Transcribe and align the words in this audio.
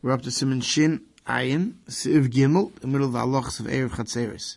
We're 0.00 0.12
up 0.12 0.22
to 0.22 0.30
Simon 0.30 0.60
Shin 0.60 1.00
Ayin, 1.26 1.72
Siv 1.88 2.28
Gimel, 2.28 2.72
the 2.76 2.86
middle 2.86 3.08
of 3.08 3.14
the 3.14 3.18
halachas 3.18 3.58
of 3.58 3.66
Erev 3.66 3.90
Chatzeres. 3.90 4.56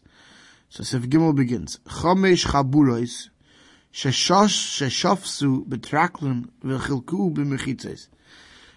So 0.69 0.83
Siv 0.83 1.07
Gimel 1.07 1.35
begins. 1.35 1.79
Chomesh 1.87 2.45
Chaburois, 2.45 3.29
Sheshosh 3.91 4.77
Sheshofsu 4.77 5.65
Betraklin 5.65 6.49
Vechilku 6.63 7.33
B'mechitzes. 7.33 8.07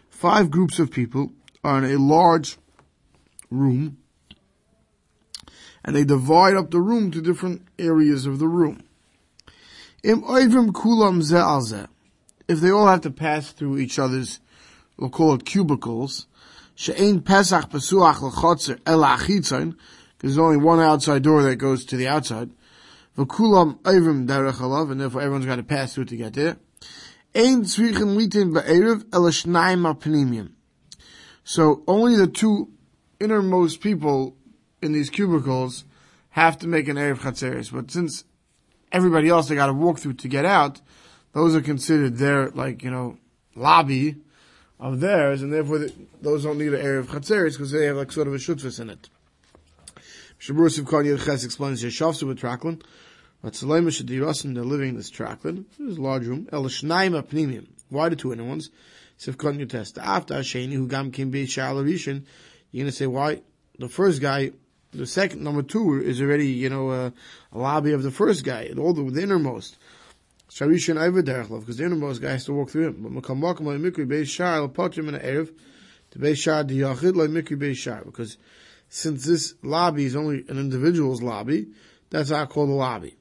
Five 0.08 0.50
groups 0.50 0.78
of 0.78 0.90
people 0.90 1.32
are 1.62 1.84
in 1.84 1.84
a 1.84 1.98
large 1.98 2.56
room, 3.50 3.98
and 5.84 5.94
they 5.94 6.04
divide 6.04 6.56
up 6.56 6.70
the 6.70 6.80
room 6.80 7.10
to 7.10 7.20
different 7.20 7.60
areas 7.78 8.24
of 8.24 8.38
the 8.38 8.48
room. 8.48 8.82
Im 10.02 10.22
Oivim 10.22 10.70
Kulam 10.72 11.20
Ze 11.20 11.86
If 12.48 12.60
they 12.60 12.70
all 12.70 12.86
have 12.86 13.02
to 13.02 13.10
pass 13.10 13.52
through 13.52 13.76
each 13.76 13.98
other's, 13.98 14.40
we'll 14.96 15.10
call 15.10 15.34
it 15.34 15.44
cubicles, 15.44 16.26
She'ein 16.74 17.20
Pesach 17.22 17.70
Pesuach 17.70 18.20
L'chotzer 18.20 18.80
El 18.84 19.00
Achitzon, 19.00 19.76
there's 20.18 20.38
only 20.38 20.56
one 20.56 20.80
outside 20.80 21.22
door 21.22 21.42
that 21.42 21.56
goes 21.56 21.84
to 21.84 21.96
the 21.96 22.08
outside. 22.08 22.50
V'kulam 23.16 23.78
Oivim 23.82 24.26
Derech 24.26 24.54
Alav, 24.54 24.90
and 24.90 25.00
therefore 25.00 25.20
everyone's 25.20 25.46
got 25.46 25.56
to 25.56 25.62
pass 25.62 25.94
through 25.94 26.06
to 26.06 26.16
get 26.16 26.32
there. 26.32 26.56
Ein 27.34 27.62
Tzvichen 27.62 28.16
Litin 28.16 28.52
Ba'erev 28.52 29.04
El 29.12 29.22
Shnaim 29.22 30.50
So 31.44 31.82
only 31.86 32.16
the 32.16 32.26
two 32.26 32.70
innermost 33.20 33.80
people 33.80 34.36
in 34.82 34.92
these 34.92 35.10
cubicles 35.10 35.84
have 36.30 36.58
to 36.58 36.66
make 36.66 36.88
an 36.88 36.96
Erev 36.96 37.18
Chatzeres. 37.18 37.72
But 37.72 37.90
since 37.90 38.24
everybody 38.90 39.28
else 39.28 39.48
they 39.48 39.54
got 39.54 39.66
to 39.66 39.72
walk 39.72 40.00
through 40.00 40.14
to 40.14 40.28
get 40.28 40.44
out, 40.44 40.80
those 41.32 41.54
are 41.54 41.60
considered 41.60 42.16
their, 42.16 42.50
like, 42.50 42.82
you 42.82 42.90
know, 42.90 43.18
lobby 43.54 44.16
of 44.78 45.00
theirs, 45.00 45.42
and 45.42 45.52
therefore 45.52 45.78
the, 45.78 45.92
those 46.20 46.44
don't 46.44 46.58
need 46.58 46.74
an 46.74 46.80
area 46.80 47.00
of 47.00 47.08
Chatzeres 47.08 47.52
because 47.52 47.70
they 47.70 47.86
have 47.86 47.96
like 47.96 48.12
sort 48.12 48.26
of 48.26 48.34
a 48.34 48.38
shutfus 48.38 48.80
in 48.80 48.90
it. 48.90 49.08
Shabbos 50.38 50.78
of 50.78 50.84
Kanye 50.84 51.18
Ches 51.24 51.44
explains 51.44 51.82
Yeshavsu 51.82 52.24
with 52.24 52.38
Traklin. 52.38 52.82
But 53.42 53.52
Salema 53.52 53.88
Shadirasim, 53.88 54.54
they're 54.54 54.64
living 54.64 54.90
in 54.90 54.96
this 54.96 55.10
Traklin. 55.10 55.64
This 55.78 55.98
large 55.98 56.26
room. 56.26 56.48
El 56.52 56.64
Shnaim 56.64 57.20
Apnimim. 57.20 57.66
Why 57.88 58.08
the 58.08 58.16
two 58.16 58.32
inner 58.32 58.44
ones? 58.44 58.70
Sivkon 59.18 59.58
you 59.58 59.66
test. 59.66 59.98
After 59.98 60.34
Sheni, 60.36 60.72
who 60.72 60.88
gam 60.88 61.12
kim 61.12 61.30
be 61.30 61.46
Shalarishan, 61.46 62.24
you're 62.72 62.84
gonna 62.84 62.92
say 62.92 63.06
why 63.06 63.42
the 63.78 63.88
first 63.88 64.20
guy, 64.20 64.52
the 64.92 65.06
second 65.06 65.42
number 65.42 65.62
two 65.62 66.02
is 66.02 66.20
already 66.20 66.48
you 66.48 66.68
know 66.68 66.88
uh, 66.88 67.10
a 67.52 67.58
lobby 67.58 67.92
of 67.92 68.02
the 68.02 68.10
first 68.10 68.44
guy, 68.44 68.70
all 68.78 68.92
the, 68.92 69.10
the 69.10 69.22
innermost. 69.22 69.76
Sharishan 70.50 71.00
over 71.00 71.22
derechlav 71.22 71.60
because 71.60 71.78
the 71.78 71.84
innermost 71.84 72.20
guy 72.20 72.32
has 72.32 72.44
to 72.44 72.52
walk 72.52 72.70
through 72.70 72.88
him. 72.88 73.02
But 73.02 73.12
makam 73.12 73.40
makam 73.40 73.62
like 73.62 73.78
mikri 73.78 74.06
beis 74.06 74.28
shar 74.28 74.56
al 74.56 74.68
potrim 74.68 75.08
in 75.08 75.14
erev 75.14 75.52
to 76.10 76.18
beis 76.18 76.36
shar 76.36 76.62
the 76.64 76.80
yachid 76.80 77.16
like 77.16 77.30
mikri 77.30 77.58
beis 77.58 77.76
shar 77.76 78.02
because 78.04 78.36
since 78.88 79.24
this 79.24 79.54
lobby 79.62 80.04
is 80.04 80.14
only 80.14 80.44
an 80.48 80.58
individual's 80.58 81.22
lobby, 81.22 81.68
that's 82.10 82.30
not 82.30 82.50
called 82.50 82.68
a 82.68 82.72
lobby 82.72 83.16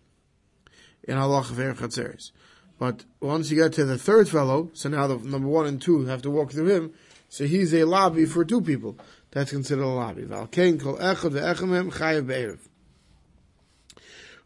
in 1.04 1.18
of 1.18 1.32
erev 1.32 1.78
chatzeres. 1.78 2.32
But 2.78 3.06
once 3.22 3.50
you 3.50 3.58
get 3.58 3.74
to 3.74 3.86
the 3.86 3.98
third 3.98 4.28
fellow, 4.30 4.70
so 4.74 4.90
now 4.90 5.08
the 5.08 5.18
number 5.18 5.48
one 5.48 5.66
and 5.66 5.82
two 5.82 6.06
have 6.06 6.22
to 6.24 6.32
walk 6.32 6.52
through 6.52 6.68
him, 6.68 6.94
so 7.30 7.46
he's 7.46 7.74
a 7.74 7.86
lobby 7.86 8.26
for 8.26 8.46
two 8.46 8.62
people. 8.62 8.98
That's 9.32 9.52
considered 9.52 9.84
a 9.84 9.88
lobby. 9.88 10.24
Valkein 10.24 10.80
kol 10.80 10.98
echad 10.98 11.32
ve'echamem 11.32 11.92
chayav 11.92 12.28
be'erev. 12.28 12.60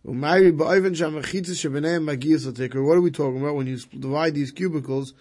What 0.08 0.23
are 0.23 0.39
we 3.02 3.11
talking 3.11 3.41
about 3.41 3.55
when 3.55 3.67
you 3.67 3.77
divide 4.00 4.36
these 4.36 4.52
cubicles 4.52 5.14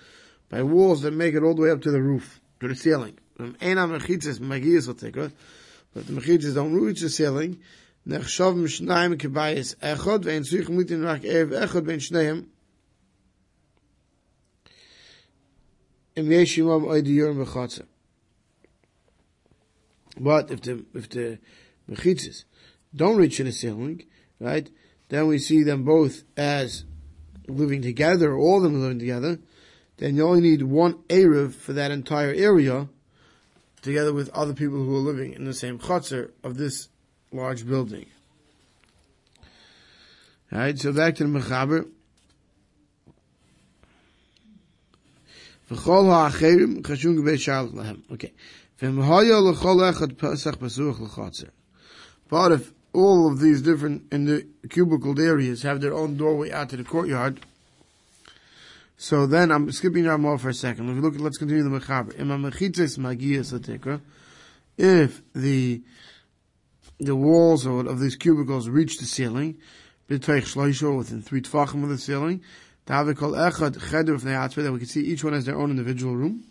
by 0.48 0.62
walls 0.62 1.02
that 1.02 1.10
make 1.10 1.34
it 1.34 1.42
all 1.42 1.54
the 1.54 1.62
way 1.62 1.72
up 1.72 1.82
to 1.82 1.90
the 1.90 2.00
roof, 2.00 2.40
to 2.60 2.68
the 2.68 2.76
ceiling? 2.76 3.18
Um, 3.40 3.56
but 3.60 4.06
the 6.06 6.12
mechitzas 6.12 6.54
don't 6.54 6.74
reach 6.74 7.00
the 7.00 7.10
ceiling. 7.10 7.58
But 8.06 8.22
if 20.50 20.60
the 20.60 20.84
if 20.94 21.08
the 21.08 21.40
mechitzes 21.90 22.44
don't 22.94 23.16
reach 23.16 23.38
the 23.38 23.50
ceiling, 23.50 24.04
right? 24.38 24.70
Then 25.09 25.27
we 25.27 25.39
see 25.39 25.63
them 25.63 25.83
both 25.83 26.23
as 26.37 26.85
living 27.47 27.81
together, 27.81 28.35
all 28.35 28.57
of 28.57 28.63
them 28.63 28.81
living 28.81 28.99
together. 28.99 29.39
Then 29.97 30.15
you 30.15 30.25
only 30.27 30.41
need 30.41 30.63
one 30.63 30.93
Erev 31.09 31.53
for 31.53 31.73
that 31.73 31.91
entire 31.91 32.33
area, 32.33 32.87
together 33.81 34.13
with 34.13 34.29
other 34.29 34.53
people 34.53 34.77
who 34.77 34.95
are 34.95 34.99
living 34.99 35.33
in 35.33 35.45
the 35.45 35.53
same 35.53 35.79
chutzner 35.79 36.31
of 36.43 36.57
this 36.57 36.89
large 37.31 37.67
building. 37.67 38.05
Alright, 40.51 40.79
so 40.79 40.91
back 40.91 41.15
to 41.15 41.23
the 41.23 41.39
Mechaber. 41.39 41.87
וכל 45.71 46.05
האחרים 46.11 46.81
חשוב 46.87 47.15
גבי 47.21 47.37
שער 47.37 47.67
להם. 47.73 47.95
Okay. 48.11 48.31
והם 48.81 49.01
היה 49.01 49.35
לכל 49.51 49.89
אחד 49.89 50.13
פסח 50.13 50.55
פסוח 50.55 51.01
לחצר. 51.01 51.47
But 52.29 52.51
if 52.51 52.71
all 52.92 53.30
of 53.30 53.40
these 53.40 53.62
different 53.62 54.04
in 54.12 54.24
the 54.24 54.46
cubicled 54.68 55.18
areas 55.18 55.62
have 55.62 55.80
their 55.80 55.94
own 55.94 56.16
doorway 56.16 56.50
out 56.50 56.70
to 56.70 56.76
the 56.76 56.84
courtyard. 56.84 57.40
So 58.96 59.26
then 59.26 59.50
I'm 59.50 59.70
skipping 59.72 60.04
more 60.20 60.38
for 60.38 60.48
a 60.48 60.54
second. 60.54 60.88
If 60.88 60.96
you 60.96 61.02
look 61.02 61.14
let's 61.18 61.38
continue 61.38 61.62
the 61.62 61.70
mechaber. 61.70 62.14
If 64.78 65.22
the 65.34 65.82
the 66.98 67.16
walls 67.16 67.66
of 67.66 68.00
these 68.00 68.16
cubicles 68.16 68.68
reach 68.70 68.98
the 68.98 69.04
ceiling, 69.04 69.58
within 70.08 71.22
three 71.22 71.42
tvachim 71.42 71.82
of 71.82 71.90
the 71.90 71.98
ceiling, 71.98 72.42
that 72.86 74.72
we 74.72 74.78
can 74.78 74.86
see 74.86 75.00
each 75.00 75.24
one 75.24 75.34
has 75.34 75.44
their 75.44 75.58
own 75.58 75.70
individual 75.70 76.16
room. 76.16 76.44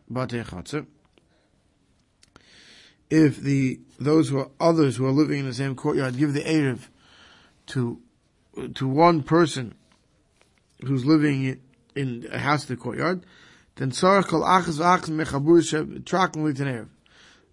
If 3.10 3.36
the, 3.36 3.80
those 4.00 4.30
who 4.30 4.38
are 4.38 4.50
others 4.58 4.96
who 4.96 5.06
are 5.06 5.12
living 5.12 5.40
in 5.40 5.46
the 5.46 5.54
same 5.54 5.74
courtyard 5.74 6.16
give 6.16 6.32
the 6.32 6.42
erev 6.42 6.88
to, 7.66 8.00
to 8.74 8.88
one 8.88 9.22
person 9.22 9.74
who's 10.84 11.04
living 11.04 11.60
in 11.94 12.26
a 12.32 12.38
house 12.38 12.68
in 12.68 12.74
the 12.74 12.80
courtyard, 12.80 13.24
then. 13.76 13.90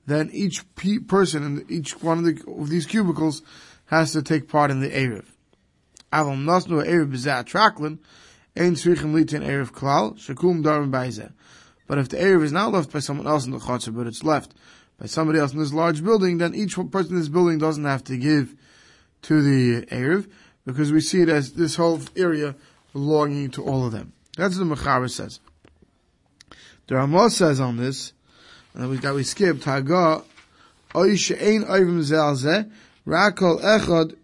Then 0.08 0.30
each 0.34 0.76
pe- 0.76 1.00
person 1.00 1.44
in 1.44 1.66
each 1.70 2.02
one 2.02 2.18
of, 2.20 2.24
the, 2.26 2.42
of 2.48 2.70
these 2.70 2.86
cubicles 2.86 3.42
has 3.86 4.12
to 4.14 4.22
take 4.24 4.48
part 4.50 4.72
in 4.72 4.80
the 4.80 4.90
erev. 4.90 5.26
Ein 8.56 8.76
Klal, 8.76 10.16
Baizeh. 10.92 11.32
But 11.88 11.98
if 11.98 12.10
the 12.10 12.18
Erev 12.18 12.44
is 12.44 12.52
not 12.52 12.72
left 12.72 12.92
by 12.92 13.00
someone 13.00 13.28
else 13.28 13.46
in 13.46 13.52
the 13.52 13.58
Chatzah, 13.58 13.96
but 13.96 14.06
it's 14.06 14.24
left 14.24 14.54
by 15.00 15.08
somebody 15.08 15.40
else 15.40 15.54
in 15.54 15.60
this 15.60 15.74
large 15.74 16.04
building, 16.04 16.38
then 16.38 16.54
each 16.54 16.76
person 16.92 17.14
in 17.14 17.20
this 17.20 17.30
building 17.30 17.58
doesn't 17.58 17.86
have 17.86 18.04
to 18.06 18.18
give 18.18 18.56
to 19.24 19.42
the 19.42 19.86
Erev, 19.88 20.30
because 20.66 20.92
we 20.92 21.02
see 21.02 21.22
it 21.22 21.30
as 21.30 21.54
this 21.54 21.76
whole 21.76 22.00
area 22.16 22.56
belonging 22.94 23.50
to 23.52 23.64
all 23.64 23.86
of 23.86 23.92
them. 23.92 24.14
That's 24.38 24.58
what 24.58 24.70
the 24.70 24.76
Mechaber 24.76 25.10
says. 25.10 25.40
The 26.88 26.96
Ramah 26.96 27.30
says 27.30 27.60
on 27.60 27.78
this, 27.78 28.14
and 28.74 28.90
we 28.90 28.98
we 28.98 29.24
skipped 29.24 29.64
Haga, 29.64 30.24
she'ein 30.94 31.64
oivim 31.66 32.00
zelzeh, 32.02 32.72
rakol 33.06 33.62
echad, 33.62 34.16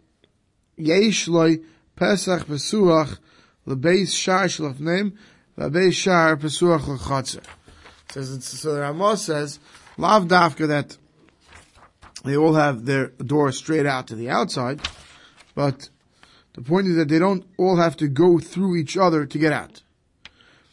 yesh 0.78 1.28
loy, 1.28 1.60
pesach 1.96 2.46
besuach, 2.46 3.18
lebeis 3.68 4.14
shar 4.16 4.46
shlafnim, 4.46 5.14
lebeis 5.58 5.94
shar 5.94 6.38
pesuach 6.38 6.88
l'chatzer. 6.88 7.44
Says 8.12 8.44
so 8.46 8.74
the 8.74 8.82
Ramah 8.82 9.18
says 9.18 9.60
lav 9.98 10.26
dafka 10.26 10.68
that 10.68 10.98
they 12.24 12.36
all 12.36 12.54
have 12.56 12.86
their 12.86 13.08
door 13.08 13.52
straight 13.52 13.86
out 13.86 14.08
to 14.08 14.16
the 14.16 14.30
outside, 14.30 14.82
but 15.54 15.90
the 16.54 16.62
point 16.62 16.88
is 16.88 16.96
that 16.96 17.10
they 17.10 17.20
don't 17.20 17.46
all 17.58 17.76
have 17.76 17.98
to 17.98 18.08
go 18.08 18.40
through 18.40 18.78
each 18.78 18.98
other 18.98 19.26
to 19.26 19.38
get 19.38 19.52
out. 19.52 19.82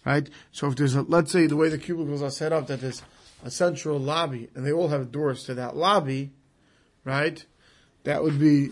Right? 0.04 0.28
So 0.52 0.68
if 0.68 0.76
there's 0.76 0.94
a, 0.94 1.02
let's 1.02 1.30
say 1.30 1.46
the 1.46 1.56
way 1.56 1.68
the 1.68 1.78
cubicles 1.78 2.22
are 2.22 2.30
set 2.30 2.52
up, 2.52 2.68
that 2.68 2.80
there's 2.80 3.02
a 3.44 3.50
central 3.50 3.98
lobby 3.98 4.48
and 4.54 4.64
they 4.64 4.72
all 4.72 4.88
have 4.88 5.12
doors 5.12 5.44
to 5.44 5.54
that 5.54 5.76
lobby, 5.76 6.30
right? 7.04 7.44
That 8.04 8.22
would 8.22 8.38
be, 8.38 8.70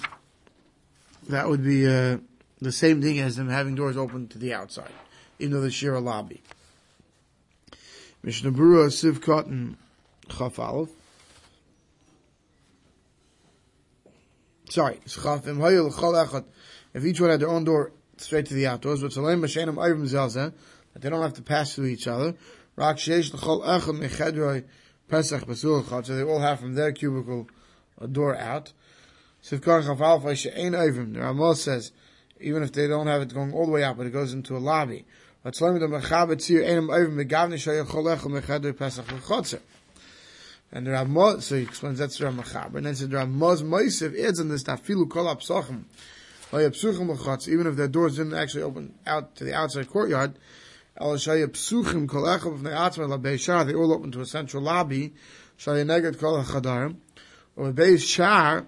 that 1.28 1.48
would 1.48 1.64
be, 1.64 1.86
uh, 1.86 2.18
the 2.60 2.72
same 2.72 3.00
thing 3.00 3.18
as 3.18 3.36
them 3.36 3.48
having 3.48 3.74
doors 3.74 3.96
open 3.96 4.28
to 4.28 4.38
the 4.38 4.52
outside, 4.52 4.92
even 5.38 5.54
though 5.54 5.62
they 5.62 5.70
share 5.70 5.94
a 5.94 6.00
lobby. 6.00 6.42
Mishnah 8.22 8.52
Berurah 8.52 8.88
Siv 8.88 9.22
Cotton 9.22 9.78
Chaf. 10.28 10.58
Sorry, 14.68 15.00
if 15.04 17.04
each 17.04 17.20
one 17.20 17.30
had 17.30 17.40
their 17.40 17.48
own 17.48 17.64
door 17.64 17.92
straight 18.18 18.44
to 18.46 18.54
the 18.54 18.66
outdoors, 18.66 19.00
but 19.00 19.14
they 19.14 21.10
don't 21.10 21.22
have 21.22 21.34
to 21.34 21.42
pass 21.42 21.74
through 21.74 21.86
each 21.86 22.06
other. 22.06 22.36
So 22.78 22.94
they 22.94 23.02
all 26.22 26.38
have 26.38 26.60
from 26.60 26.74
their 26.74 26.92
cubicle 26.92 27.48
a 28.00 28.06
door 28.06 28.36
out. 28.36 28.72
Ayrim, 29.42 31.14
the 31.14 31.20
Ramah 31.20 31.56
says, 31.56 31.90
even 32.40 32.62
if 32.62 32.72
they 32.72 32.86
don't 32.86 33.06
have 33.06 33.22
it 33.22 33.34
going 33.34 33.52
all 33.52 33.66
the 33.66 33.72
way 33.72 33.84
out, 33.84 33.96
but 33.96 34.06
it 34.06 34.12
goes 34.12 34.32
into 34.32 34.56
a 34.56 34.58
lobby. 34.58 35.04
And 35.42 35.54
the 40.86 40.90
Ramah, 40.90 41.40
so 41.40 41.56
he 41.56 41.62
explains 41.62 41.98
that's 41.98 42.18
the 42.18 42.24
Ramah 42.26 42.44
And 42.74 42.86
then 42.86 42.94
the 42.94 43.08
Ramah's 43.08 43.62
Moisiv 43.62 44.22
adds 44.22 44.38
on 44.38 44.48
this 44.48 44.62
Tafilu 44.64 45.08
Kol 45.08 45.34
Apsachim. 45.34 45.84
Even 47.48 47.66
if 47.66 47.76
their 47.76 47.88
doors 47.88 48.16
didn't 48.16 48.34
actually 48.34 48.62
open 48.62 48.94
out 49.06 49.36
to 49.36 49.44
the 49.44 49.54
outside 49.54 49.88
courtyard, 49.88 50.34
they 50.98 51.04
all 51.04 51.12
open 53.92 54.12
to 54.12 54.20
a 54.20 54.26
central 54.26 54.62
lobby. 54.62 55.14
Or 57.56 57.72
base 57.72 58.04
shar, 58.04 58.66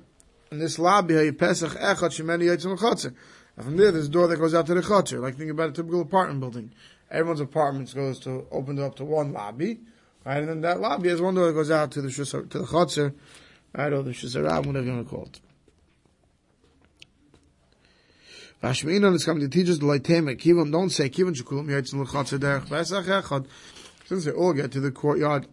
in 0.51 0.59
this 0.59 0.79
lobby, 0.79 1.33
pesach 1.33 1.73
echad 1.73 2.11
shemeni 2.11 2.45
yitzim 2.45 2.79
chotzer. 2.79 3.15
And 3.57 3.65
from 3.65 3.77
there, 3.77 3.93
there's 3.93 4.07
a 4.07 4.11
door 4.11 4.29
that 4.29 4.39
goes 4.39 4.55
out 4.55 4.67
to 4.67 4.75
the 4.75 4.81
chotzer. 4.81 5.21
Like 5.21 5.37
think 5.37 5.51
about 5.51 5.71
a 5.71 5.73
typical 5.73 6.01
apartment 6.01 6.41
building. 6.41 6.73
Everyone's 7.11 7.41
apartments 7.41 7.93
goes 7.93 8.19
to 8.21 8.47
open 8.51 8.79
up 8.79 8.97
to 8.97 9.05
one 9.05 9.33
lobby. 9.33 9.81
Right, 10.25 10.39
and 10.39 10.49
then 10.49 10.61
that 10.61 10.81
lobby 10.81 11.09
has 11.09 11.21
one 11.21 11.35
door 11.35 11.49
that 11.49 11.53
goes 11.53 11.71
out 11.71 11.91
to 11.93 12.03
the 12.03 12.09
shusar, 12.09 12.49
to 12.51 12.61
the 12.61 12.65
chotzer, 12.65 13.13
right, 13.77 13.93
or 13.93 14.03
the 14.03 14.13
shusarab, 14.13 14.67
whatever 14.67 14.87
you 14.87 14.93
want 14.93 15.09
to 15.09 15.15
call 15.15 15.25
it. 15.25 15.41
Rashminon 18.63 19.15
is 19.17 19.25
coming 19.25 19.43
to 19.43 19.49
teach 19.49 19.69
us 19.69 19.79
the 19.79 19.85
Laitema. 19.85 20.41
Kivon, 20.41 20.71
don't 20.71 20.91
say 20.91 21.11
Kivon 21.11 21.35
Shekulam 21.35 21.67
Yaitz 21.67 21.93
L'chatzer 21.93 22.39
Derech 22.39 22.69
Pesach 22.69 23.05
Echad. 23.07 23.47
Since 24.05 24.27
they 24.27 24.31
all 24.31 24.53
get 24.53 24.71
to 24.73 24.81
the 24.81 24.93
courtyard 24.93 25.49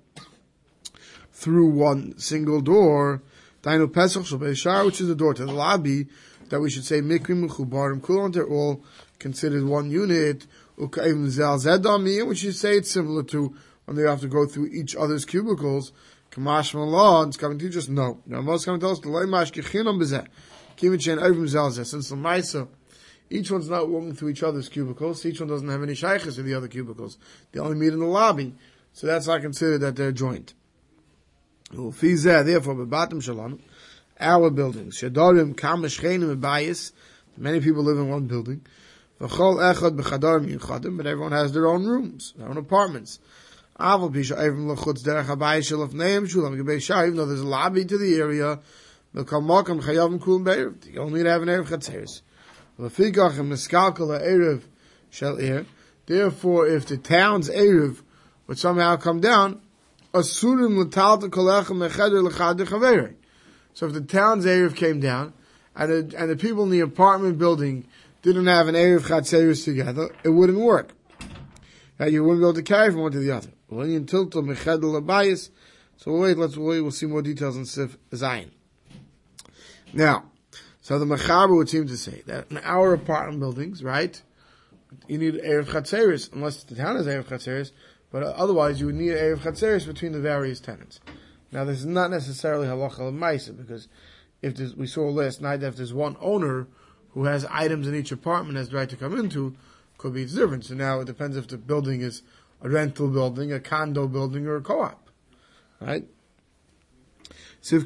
through 1.34 1.72
one 1.72 2.19
single 2.19 2.62
door, 2.62 3.24
Dainu 3.63 3.92
Pesach 3.92 4.28
Shal 4.28 4.38
Beishar, 4.38 4.86
which 4.86 5.02
is 5.02 5.07
the 5.07 5.16
door 5.16 5.34
to 5.34 5.45
the 5.45 5.52
lobby, 5.52 6.06
that 6.50 6.60
we 6.60 6.69
should 6.69 6.86
say 6.86 7.01
Mikrim 7.01 7.48
Mechubarim 7.48 8.01
Kulon, 8.01 8.34
they're 8.34 8.48
all 8.48 8.84
considered 9.19 9.63
one 9.63 9.90
unit. 9.90 10.46
Ukayim 10.78 11.28
Zel 11.28 11.57
Zedami, 11.57 12.25
which 12.25 12.44
you 12.44 12.51
say 12.51 12.78
it's 12.78 12.92
similar 12.92 13.24
to 13.24 13.56
when 13.86 13.98
they 13.98 14.04
have 14.04 14.22
to 14.22 14.28
go 14.28 14.46
through 14.46 14.68
each 14.68 14.96
other's 14.96 15.25
cubicles. 15.25 15.92
Kamash 16.31 16.74
Mallah, 16.74 17.28
it's 17.28 17.38
coming 17.38 17.57
to 17.60 17.69
just 17.69 17.90
us, 17.90 17.94
no. 17.94 18.22
Now, 18.25 18.42
most 18.42 18.66
coming 18.66 18.80
to 18.80 18.86
tell 18.86 18.92
us, 18.92 19.00
the 19.00 19.07
Leimash 19.07 19.51
Kichinam 19.51 20.00
Bezeh. 20.01 20.28
Kivon 20.78 20.98
Shein 20.98 21.22
Ovim 21.22 21.48
Zel 21.48 21.72
Since 21.72 22.10
the 22.10 22.16
Maisa, 22.16 22.68
each 23.30 23.52
one's 23.52 23.69
not 23.69 23.90
walking 23.90 24.13
through 24.13 24.30
each 24.30 24.44
other's 24.44 24.69
cubicles. 24.69 25.25
Each 25.25 25.40
one 25.40 25.50
doesn't 25.50 25.68
have 25.68 25.84
any 25.84 25.94
shaykhs 25.94 26.36
to 26.36 26.44
the 26.44 26.54
other 26.54 26.68
cubicles. 26.68 27.18
They 27.52 27.60
only 27.60 27.78
meet 27.78 27.94
in 27.94 28.00
the 28.00 28.06
lobby. 28.06 28.56
So 28.94 29.07
that's 29.07 29.28
not 29.28 29.42
considered 29.42 29.80
that 29.80 29.95
they're 29.95 30.12
joint. 30.12 30.54
Therefore, 31.72 31.94
bebatim 31.94 33.22
shalom, 33.22 33.62
our 34.19 34.50
buildings, 34.50 34.98
shadorim 34.98 35.56
kam 35.56 35.83
bayis, 35.83 36.92
many 37.38 37.60
people 37.60 37.83
live 37.83 37.98
in 37.98 38.10
one 38.10 38.27
building, 38.27 38.62
v'chol 39.19 39.57
echad 39.74 40.00
b'chadarim 40.00 40.54
yuchadim, 40.54 40.98
but 40.98 41.07
everyone 41.07 41.31
has 41.31 41.54
their 41.54 41.68
own 41.68 41.86
rooms, 41.86 42.33
their 42.38 42.48
own 42.48 42.57
apartments. 42.57 43.19
Aval 43.80 44.13
pisha 44.13 44.38
evim 44.38 44.68
l'chutz 44.68 45.04
derech 45.04 45.25
habayis 45.25 45.71
shalaf 45.71 45.94
neim 45.94 46.27
shulam 46.27 46.60
gebei 46.60 46.81
shah, 46.81 47.04
even 47.04 47.16
though 47.16 47.25
there's 47.25 47.42
a 47.42 47.48
lobby 47.48 47.86
to 47.86 47.98
the 47.98 48.16
area, 48.16 48.60
v'kal 49.16 49.44
makam 49.44 49.81
chayavim 49.81 50.19
kulim 50.19 50.44
be'erev, 50.44 50.94
you 50.94 51.01
only 51.01 51.24
have 51.24 51.42
an 51.42 51.48
erev 51.48 51.68
chatzeres. 51.68 52.21
Er. 52.81 52.89
Therefore, 56.06 56.68
if 56.68 56.86
the 56.86 56.98
town's 56.98 57.50
Erev 57.50 58.01
would 58.48 58.57
somehow 58.57 58.95
come 58.95 59.19
down, 59.19 59.60
asurim 60.13 60.77
So 63.74 63.86
if 63.88 63.94
the 63.94 64.01
town's 64.01 64.45
Erev 64.45 64.75
came 64.75 65.00
down, 65.00 65.33
and 65.75 66.12
the, 66.12 66.18
and 66.18 66.30
the 66.30 66.36
people 66.36 66.63
in 66.63 66.69
the 66.69 66.81
apartment 66.81 67.38
building 67.38 67.88
didn't 68.21 68.48
have 68.48 68.68
an 68.68 68.75
Erev 68.75 69.01
Chatzeris 69.01 69.63
together, 69.63 70.10
it 70.24 70.30
wouldn't 70.30 70.60
work. 70.60 70.92
And 71.98 72.12
you 72.12 72.24
wouldn't 72.24 72.42
be 72.42 72.45
able 72.45 72.54
to 72.54 72.63
carry 72.63 72.92
from 72.92 73.01
one 73.01 73.12
to 73.12 73.19
the 73.19 73.31
other. 73.31 73.50
So 75.98 76.12
wait, 76.12 76.38
let's 76.38 76.57
wait, 76.57 76.81
we'll 76.81 76.92
see 76.92 77.06
more 77.06 77.21
details 77.21 77.57
in 77.57 77.66
Sif 77.66 77.98
Zayin. 78.12 78.51
Now, 79.94 80.25
so 80.81 80.98
the 80.98 81.06
Mechaber 81.06 81.56
would 81.56 81.69
seem 81.69 81.88
to 81.88 81.98
say 81.98 82.24
that 82.25 82.50
in 82.50 82.57
our 82.60 82.94
apartment 82.94 83.39
buildings, 83.39 83.83
right, 83.83 84.21
you 85.07 85.18
need 85.18 85.36
Erev 85.36 85.66
Chatzeris, 85.66 86.33
unless 86.33 86.63
the 86.63 86.75
town 86.75 86.95
has 86.95 87.06
Erev 87.06 87.25
Chatzeris, 87.25 87.71
but 88.12 88.24
otherwise 88.24 88.80
you 88.80 88.88
would 88.88 88.95
need 88.95 89.12
Erev 89.12 89.39
Chatzeris 89.39 89.86
between 89.86 90.13
the 90.13 90.19
various 90.19 90.60
tenants. 90.60 91.00
Now 91.51 91.63
this 91.63 91.80
is 91.80 91.86
not 91.86 92.12
necessarily 92.12 92.68
halacha 92.68 93.00
l'maisa, 93.00 93.57
because 93.57 93.88
if 94.42 94.57
we 94.75 94.88
saw 94.88 95.10
last 95.10 95.42
night 95.42 95.57
that 95.57 95.68
if 95.68 95.75
there's 95.75 95.94
one 95.94 96.16
owner 96.22 96.68
who 97.12 97.25
has 97.25 97.46
items 97.46 97.88
in 97.88 97.96
each 97.96 98.12
apartment 98.12 98.57
has 98.57 98.69
the 98.69 98.78
right 98.78 98.90
to 98.90 98.96
come 98.96 99.19
into, 99.19 99.56
could 99.98 100.13
be 100.13 100.25
different. 100.25 100.66
So 100.66 100.75
now 100.75 101.01
it 101.01 101.06
depends 101.06 101.36
if 101.36 101.48
the 101.48 101.57
building 101.57 102.01
is 102.01 102.22
a 102.62 102.69
rental 102.69 103.10
building, 103.10 103.51
a 103.51 103.60
condo 103.60 104.07
building, 104.07 104.48
or 104.48 104.57
a 104.57 104.62
co-op. 104.62 105.10
Right? 105.81 106.06
The 107.62 107.80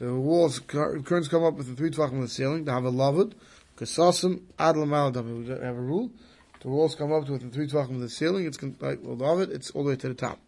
walls, 0.00 0.58
curtains 0.60 1.28
come 1.28 1.44
up 1.44 1.54
with 1.54 1.68
the 1.68 1.74
three 1.74 1.90
tvachim 1.90 2.12
on 2.12 2.20
the 2.20 2.28
ceiling. 2.28 2.64
They 2.64 2.72
have 2.72 2.84
a 2.84 2.92
lavud, 2.92 3.32
kasasim, 3.76 4.42
ad 4.58 4.76
lamaladam. 4.76 5.44
We 5.44 5.50
have 5.50 5.76
a 5.76 5.80
rule. 5.80 6.10
The 6.60 6.68
walls 6.68 6.94
come 6.94 7.12
up 7.12 7.28
with 7.28 7.42
the 7.42 7.48
three 7.48 7.66
tvachim 7.66 7.90
on 7.90 8.00
the 8.00 8.08
ceiling. 8.08 8.46
It's 8.46 8.62
like 8.62 9.02
lavud. 9.02 9.50
It's 9.50 9.70
all 9.70 9.84
the 9.84 9.90
way 9.90 9.96
to 9.96 10.08
the 10.08 10.14
top. 10.14 10.38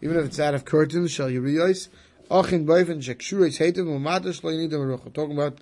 Even 0.00 0.16
if 0.16 0.24
it's 0.26 0.38
out 0.38 0.54
of 0.54 0.64
curtains, 0.64 1.10
shall 1.10 1.30
you 1.30 1.40
realize? 1.40 1.88
Achin 2.30 2.66
boyfen 2.66 3.02
shekshuris 3.02 3.58
hatem 3.58 3.86
umatash 3.86 4.42
lo 4.42 4.50
yinidim 4.50 4.78
arucha. 4.78 5.12
Talking 5.12 5.36
about 5.36 5.58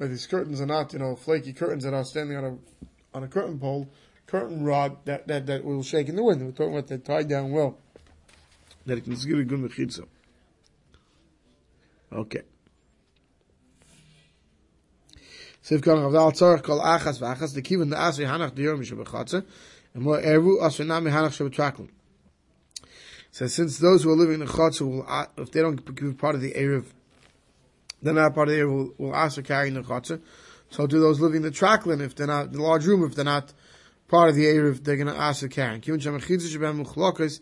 but 0.00 0.08
these 0.08 0.26
curtains 0.26 0.62
are 0.62 0.66
not, 0.66 0.94
you 0.94 0.98
know, 0.98 1.14
flaky 1.14 1.52
curtains 1.52 1.84
that 1.84 1.92
are 1.92 2.04
standing 2.04 2.34
on 2.34 2.44
a 2.44 2.56
on 3.12 3.22
a 3.22 3.28
curtain 3.28 3.58
pole, 3.58 3.86
curtain 4.26 4.64
rod 4.64 4.96
that 5.04 5.28
that, 5.28 5.44
that 5.46 5.62
will 5.62 5.82
shake 5.82 6.08
in 6.08 6.16
the 6.16 6.22
wind. 6.22 6.42
We're 6.42 6.52
talking 6.52 6.72
about 6.72 6.88
that 6.88 7.04
tied 7.04 7.28
down 7.28 7.50
well, 7.50 7.76
that 8.86 8.96
it 8.96 9.04
can 9.04 9.12
give 9.12 9.38
a 9.38 9.44
good 9.44 9.60
mechitza. 9.60 10.06
Okay. 12.10 12.40
Siv 15.62 15.82
kan 15.82 16.02
Rav 16.02 16.32
Tzarech 16.32 16.62
kol 16.62 16.80
achas 16.80 17.20
v'achas 17.20 17.54
the 17.54 17.60
kivin 17.60 17.90
the 17.90 17.96
asri 17.96 18.26
hanach 18.26 18.54
the 18.54 18.62
yom 18.62 18.80
shabachatze 18.80 19.44
and 19.92 20.02
more 20.02 20.18
eru 20.18 20.58
asri 20.60 20.86
nami 20.86 21.10
hanach 21.10 21.36
shabatraklin. 21.36 21.90
So 23.32 23.46
since 23.46 23.78
those 23.78 24.02
who 24.02 24.10
are 24.10 24.16
living 24.16 24.34
in 24.34 24.40
the 24.40 24.46
chatzah 24.46 24.80
will, 24.80 25.04
uh, 25.08 25.26
if 25.38 25.52
they 25.52 25.60
don't 25.60 25.94
give 25.94 26.18
part 26.18 26.34
of 26.34 26.40
the 26.40 26.52
erev, 26.52 26.86
they're 28.02 28.14
not 28.14 28.34
part 28.34 28.48
of 28.48 28.54
the 28.54 28.60
erev, 28.60 28.74
will, 28.74 28.94
will 28.98 29.14
also 29.14 29.42
carry 29.42 29.70
the 29.70 29.82
chatzah. 29.82 30.20
So 30.70 30.86
do 30.86 31.00
those 31.00 31.20
living 31.20 31.38
in 31.38 31.42
the 31.42 31.50
traklin, 31.50 32.00
if 32.00 32.14
they're 32.14 32.26
not, 32.26 32.52
the 32.52 32.62
large 32.62 32.86
room, 32.86 33.04
if 33.04 33.14
they're 33.14 33.24
not 33.24 33.52
part 34.08 34.30
of 34.30 34.34
the 34.34 34.44
erev, 34.44 34.82
they're 34.82 34.96
going 34.96 35.06
to 35.06 35.16
ask 35.16 35.40
to 35.40 35.48
carry. 35.48 35.78
Kivin 35.78 36.00
shamachitzah 36.00 36.56
shabam 36.56 36.84
muchlokas, 36.84 37.40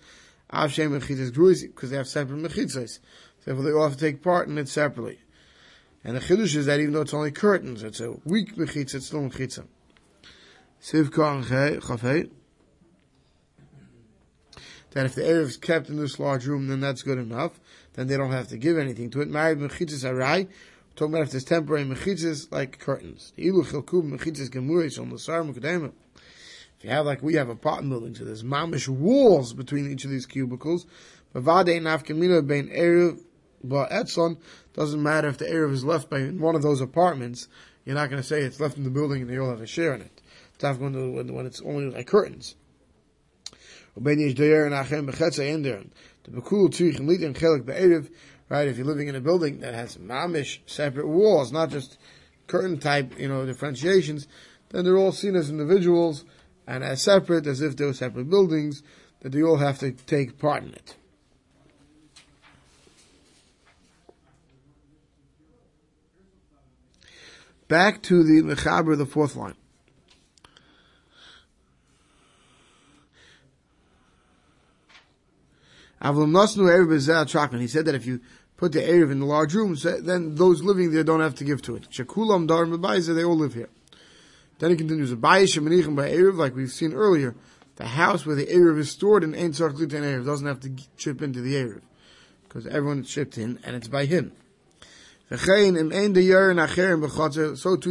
av 0.53 0.73
shem 0.73 0.91
mechitzas 0.93 1.31
gruis, 1.31 1.63
because 1.63 1.91
they 1.91 1.97
have 1.97 2.09
separate 2.09 2.39
mechitzas. 2.39 2.99
Therefore, 3.45 3.65
they 3.65 3.73
all 3.73 3.89
have 3.89 3.97
to 3.97 3.99
take 3.99 4.23
part 4.23 4.49
in 4.49 4.59
it 4.59 4.69
separately. 4.69 5.21
And 6.05 6.17
the 6.17 6.21
chiddush 6.21 6.55
is 6.55 6.67
that 6.67 6.81
even 6.81 6.93
though 6.93 7.01
it's 7.01 7.15
only 7.15 7.31
curtains, 7.31 7.83
it's 7.83 8.01
a 8.01 8.13
weak 8.25 8.57
mechitza, 8.57 8.97
it's 8.97 9.07
still 9.07 9.21
mechitza. 9.21 9.67
Siv 10.83 11.09
chafei. 11.11 12.31
That 14.93 15.07
if 15.07 15.15
the 15.15 15.23
Erev 15.23 15.43
is 15.43 15.57
kept 15.57 15.89
in 15.89 15.97
this 15.97 16.19
large 16.19 16.47
room, 16.47 16.69
then 16.69 16.81
that's 16.81 17.03
good 17.03 17.19
enough. 17.19 17.61
Then 17.95 18.07
they 18.07 18.17
don't 18.17 18.33
have 18.33 18.49
to 18.49 18.57
give 18.57 18.79
anything 18.79 19.11
to 19.11 19.21
it. 19.21 19.29
Married 19.29 19.59
mechitzas 19.59 20.05
arai. 20.05 20.49
Talking 20.97 21.15
about 21.15 21.27
if 21.27 21.31
there's 21.31 21.45
temporary 21.45 21.85
mechitzas 21.85 22.51
like 22.51 22.79
curtains. 22.79 23.33
If 23.37 23.45
you 26.85 26.91
have 26.91 27.07
like 27.07 27.23
we 27.23 27.35
have 27.35 27.49
apartment 27.49 27.91
buildings, 27.91 28.19
so 28.19 28.25
there's 28.25 28.43
mamish 28.43 28.89
walls 28.89 29.53
between 29.53 29.91
each 29.91 30.05
of 30.05 30.11
these 30.11 30.27
cubicles. 30.27 30.87
Doesn't 31.35 31.83
matter 35.03 35.29
if 35.29 35.39
the 35.39 35.45
Erev 35.45 35.73
is 35.73 35.85
left 35.85 36.09
by 36.09 36.21
in 36.21 36.41
one 36.41 36.55
of 36.55 36.63
those 36.63 36.81
apartments. 36.81 37.49
You're 37.85 37.97
not 37.97 38.11
going 38.11 38.23
to 38.23 38.29
say 38.29 38.43
it's 38.43 38.61
left 38.61 38.77
in 38.77 38.85
the 38.85 38.91
building 38.91 39.23
and 39.23 39.31
they 39.31 39.39
all 39.39 39.51
have 39.51 39.61
a 39.61 39.67
share 39.67 39.93
in 39.95 40.03
it. 40.03 40.23
It's 40.55 40.79
when, 40.79 41.35
when 41.35 41.47
it's 41.47 41.61
only 41.63 41.91
like 41.91 42.07
curtains. 42.07 42.55
Right, 48.51 48.67
if 48.67 48.79
you're 48.79 48.87
living 48.87 49.09
in 49.09 49.15
a 49.15 49.21
building 49.21 49.61
that 49.61 49.75
has 49.75 49.99
mamish 49.99 50.61
separate 50.65 51.07
walls, 51.07 51.53
not 51.53 51.69
just 51.69 51.99
curtain 52.47 52.79
type, 52.79 53.19
you 53.19 53.29
know, 53.29 53.45
differentiations, 53.45 54.27
then 54.71 54.85
they're 54.85 54.97
all 54.97 55.13
seen 55.13 55.37
as 55.37 55.51
individuals 55.51 56.25
and 56.67 56.83
as 56.83 57.03
separate 57.03 57.47
as 57.47 57.61
if 57.61 57.77
they 57.77 57.85
were 57.85 57.93
separate 57.93 58.31
buildings, 58.31 58.83
that 59.21 59.33
they 59.33 59.43
all 59.43 59.59
have 59.59 59.79
to 59.81 59.93
take 59.93 60.39
part 60.39 60.63
in 60.63 60.73
it. 60.73 60.97
Back 67.69 68.03
to 68.05 68.23
the 68.23 68.43
Mechaber, 68.43 68.97
the 68.97 69.05
fourth 69.05 69.37
line. 69.37 69.58
He 76.01 76.07
said 76.07 77.85
that 77.87 77.95
if 77.95 78.07
you 78.07 78.21
put 78.57 78.73
the 78.73 78.81
Erev 78.81 79.11
in 79.11 79.21
the 79.21 79.27
large 79.27 79.55
rooms, 79.55 79.83
then 79.83 80.37
those 80.37 80.63
living 80.63 80.93
there 80.93 81.05
don't 81.05 81.21
have 81.21 81.35
to 81.37 81.45
give 81.45 81.63
to 81.63 81.77
it. 81.77 81.91
Shekulam 81.91 82.47
Dar 82.47 82.67
they 83.15 83.25
all 83.25 83.37
live 83.37 83.55
here. 83.55 83.69
Then 84.59 84.71
he 84.71 84.77
continues, 84.77 85.15
by 85.15 85.45
Erev, 85.45 86.37
like 86.37 86.55
we've 86.55 86.71
seen 86.71 86.93
earlier, 86.93 87.35
the 87.77 87.87
house 87.87 88.27
where 88.27 88.35
the 88.35 88.47
Erev 88.47 88.79
is 88.79 88.91
stored 88.91 89.23
in 89.23 89.35
Ein 89.35 89.53
Tzarch 89.53 89.75
Litan 89.75 90.03
Erev 90.03 90.27
doesn't 90.27 90.47
have 90.47 90.61
to 90.61 90.71
chip 90.97 91.23
into 91.23 91.41
the 91.41 91.55
Erev. 91.55 91.81
Because 92.43 92.67
everyone 92.67 93.05
chipped 93.05 93.39
in, 93.39 93.61
and 93.63 93.77
it's 93.77 93.89
by 93.89 94.07
him. 94.07 94.33
So 95.31 95.37
too 95.37 95.45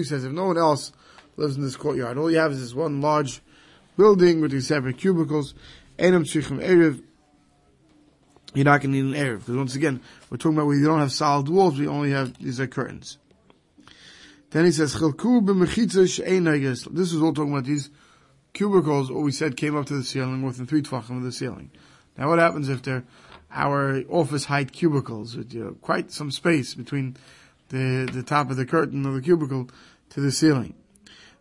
says, 0.03 0.25
if 0.25 0.31
no 0.31 0.45
one 0.45 0.57
else 0.57 0.91
lives 1.37 1.55
in 1.55 1.61
this 1.61 1.75
courtyard, 1.75 2.17
all 2.17 2.31
you 2.31 2.37
have 2.37 2.51
is 2.51 2.59
this 2.59 2.73
one 2.73 2.99
large 2.99 3.41
building 3.95 4.41
with 4.41 4.51
these 4.51 4.67
separate 4.67 4.97
cubicles, 4.97 5.53
Enam 5.99 6.23
Tzrichim 6.23 6.61
Erev, 6.61 7.01
you're 8.53 8.65
not 8.65 8.81
going 8.81 8.93
to 8.93 9.03
need 9.03 9.15
an 9.15 9.25
Erev. 9.25 9.39
Because 9.39 9.55
once 9.55 9.75
again, 9.75 10.01
we're 10.29 10.37
talking 10.37 10.57
about 10.57 10.69
you 10.71 10.85
don't 10.85 10.99
have 10.99 11.11
solid 11.11 11.49
walls, 11.49 11.79
we 11.79 11.87
only 11.87 12.11
have, 12.11 12.37
these 12.37 12.59
are 12.59 12.67
curtains. 12.67 13.17
Then 14.51 14.65
he 14.65 14.71
says, 14.71 14.93
This 14.93 15.03
is 15.03 17.21
all 17.21 17.33
talking 17.33 17.51
about 17.51 17.65
these 17.65 17.89
cubicles, 18.53 19.11
what 19.11 19.23
we 19.23 19.31
said 19.31 19.57
came 19.57 19.75
up 19.75 19.85
to 19.87 19.95
the 19.95 20.03
ceiling 20.03 20.41
within 20.41 20.65
three 20.65 20.81
tvachim 20.81 21.17
of 21.17 21.23
the 21.23 21.31
ceiling. 21.31 21.71
Now 22.17 22.29
what 22.29 22.39
happens 22.39 22.69
if 22.69 22.81
they're 22.81 23.03
our 23.51 24.03
office 24.09 24.45
height 24.45 24.71
cubicles 24.71 25.35
with 25.35 25.53
you 25.53 25.63
know, 25.63 25.71
quite 25.81 26.11
some 26.11 26.31
space 26.31 26.73
between 26.73 27.17
the, 27.69 28.09
the 28.11 28.23
top 28.23 28.49
of 28.49 28.57
the 28.57 28.65
curtain 28.65 29.05
of 29.05 29.13
the 29.13 29.21
cubicle 29.21 29.69
to 30.09 30.21
the 30.21 30.31
ceiling. 30.31 30.73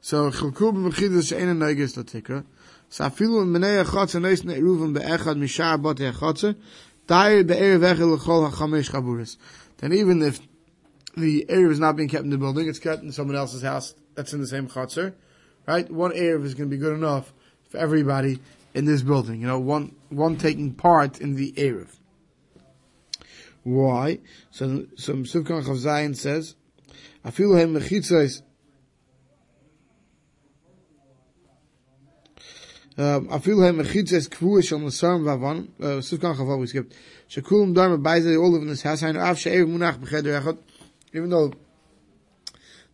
So, 0.01 0.31
chilku 0.31 0.73
b'mechidas 0.73 1.29
she'ena 1.29 1.55
neigis 1.55 1.97
latikra. 1.97 2.45
So, 2.89 3.05
afilu 3.05 3.43
in 3.43 3.53
menei 3.53 3.85
achotze 3.85 4.21
mishar 5.37 5.79
Then 7.07 7.43
even 9.93 10.23
if 10.23 10.41
the 11.17 11.47
Erev 11.49 11.71
is 11.71 11.81
not 11.81 11.97
being 11.97 12.09
kept 12.09 12.25
in 12.25 12.31
the 12.31 12.39
building, 12.39 12.69
it's 12.69 12.79
kept 12.79 13.03
in 13.03 13.13
someone 13.13 13.37
else's 13.37 13.63
house 13.63 13.95
that's 14.15 14.33
in 14.33 14.41
the 14.41 14.47
same 14.47 14.69
chotzer, 14.69 15.15
right? 15.67 15.91
One 15.91 16.13
Erev 16.13 16.45
is 16.45 16.55
going 16.55 16.69
to 16.69 16.77
be 16.77 16.81
good 16.81 16.95
enough 16.95 17.33
for 17.69 17.79
everybody 17.79 18.39
in 18.75 18.85
this 18.85 19.03
building. 19.03 19.41
You 19.41 19.47
know, 19.47 19.59
one, 19.59 19.95
one 20.09 20.37
taking 20.37 20.75
part 20.75 21.21
in 21.21 21.35
the 21.35 21.53
Erev. 21.53 21.89
Why? 23.63 24.21
So, 24.51 24.87
so 24.97 25.15
Sivkan 25.15 25.69
of 25.69 25.79
Zion 25.79 26.15
says, 26.15 26.55
Afilu 27.25 27.59
hem 27.59 27.75
mechitzais, 27.75 28.43
um, 32.99 33.29
Afilu 33.29 33.65
hem 33.65 33.79
mechitzais 33.79 34.29
kvuish 34.29 34.75
on 34.75 34.85
the 34.85 34.91
sarm 34.91 35.25
vavan, 35.25 35.69
uh, 35.81 36.01
Sivkan 36.01 36.37
Chav 36.37 36.59
we 36.59 36.67
skipped, 36.67 36.95
baize, 37.31 38.41
all 38.41 38.57
in 38.57 38.67
this 38.67 38.83
house, 38.83 39.03
Av 39.03 39.39
she'ev 39.39 39.67
munach 39.67 39.99
b'cheder 39.99 40.59
even 41.13 41.31
though 41.31 41.53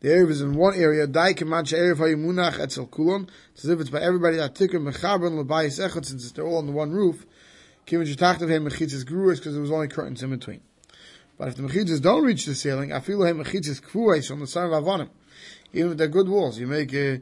the 0.01 0.09
Erev 0.09 0.31
is 0.31 0.41
in 0.41 0.55
one 0.55 0.75
area, 0.75 1.07
Dai 1.07 1.33
Keman 1.33 1.67
She'erev 1.67 1.97
HaYimunach 1.97 2.59
Etzel 2.59 2.89
Kulon, 2.89 3.29
it's 3.55 3.65
as 3.65 3.71
if 3.71 3.81
it's 3.81 3.91
by 3.91 4.01
everybody 4.01 4.37
that 4.37 4.55
Tikr 4.55 4.75
Mechaber 4.75 5.29
and 5.29 5.39
L'bayis 5.39 5.79
Echad, 5.79 6.05
since 6.05 6.33
they're 6.33 6.45
all 6.45 6.59
on 6.59 6.75
one 6.75 6.91
roof, 6.91 7.25
Kivin 7.87 8.13
Shetachtav 8.13 8.49
Hem 8.49 8.65
Mechitzis 8.65 9.05
Gruas, 9.05 9.37
because 9.37 9.53
there 9.53 9.63
was 9.63 9.71
only 9.71 9.87
curtains 9.87 10.23
in 10.23 10.31
between. 10.31 10.61
But 11.39 11.49
if 11.49 11.55
the 11.57 11.63
Mechitzis 11.63 12.03
don't 12.03 12.25
reach 12.25 12.47
the 12.47 12.57
ceiling, 12.57 12.93
I 12.93 12.99
feel 12.99 13.23
Hem 13.23 13.39
Mechitzis 13.39 13.81
Kvuais 13.81 14.31
on 14.33 14.41
the 14.41 14.49
side 14.49 14.73
of 14.73 15.09
even 15.73 15.93
if 15.93 15.99
they're 15.99 16.09
good 16.09 16.29
walls, 16.29 16.59
you 16.59 16.67
make 16.67 16.93
a, 16.93 17.21